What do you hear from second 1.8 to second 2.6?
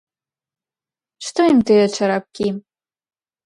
чарапкі?